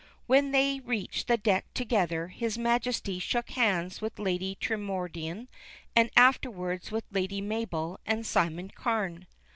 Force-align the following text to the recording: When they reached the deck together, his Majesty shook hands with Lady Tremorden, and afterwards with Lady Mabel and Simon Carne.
When 0.25 0.49
they 0.49 0.79
reached 0.79 1.27
the 1.27 1.37
deck 1.37 1.71
together, 1.75 2.29
his 2.29 2.57
Majesty 2.57 3.19
shook 3.19 3.51
hands 3.51 4.01
with 4.01 4.17
Lady 4.17 4.57
Tremorden, 4.59 5.47
and 5.95 6.09
afterwards 6.17 6.89
with 6.89 7.03
Lady 7.11 7.39
Mabel 7.39 7.99
and 8.03 8.25
Simon 8.25 8.69
Carne. 8.71 9.27